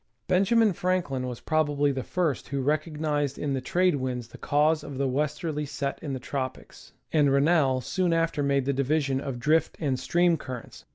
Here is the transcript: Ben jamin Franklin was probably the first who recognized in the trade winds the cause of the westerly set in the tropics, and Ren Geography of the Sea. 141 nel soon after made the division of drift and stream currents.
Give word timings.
Ben 0.27 0.43
jamin 0.43 0.73
Franklin 0.73 1.27
was 1.27 1.41
probably 1.41 1.91
the 1.91 2.01
first 2.01 2.47
who 2.47 2.63
recognized 2.63 3.37
in 3.37 3.53
the 3.53 3.61
trade 3.61 3.97
winds 3.97 4.29
the 4.29 4.37
cause 4.39 4.83
of 4.83 4.97
the 4.97 5.07
westerly 5.07 5.63
set 5.63 6.01
in 6.01 6.11
the 6.13 6.19
tropics, 6.19 6.93
and 7.13 7.31
Ren 7.31 7.43
Geography 7.43 7.59
of 7.67 7.75
the 7.75 7.81
Sea. 7.85 8.01
141 8.01 8.09
nel 8.17 8.25
soon 8.25 8.25
after 8.25 8.41
made 8.41 8.65
the 8.65 8.73
division 8.73 9.21
of 9.21 9.39
drift 9.39 9.77
and 9.79 9.99
stream 9.99 10.37
currents. 10.37 10.85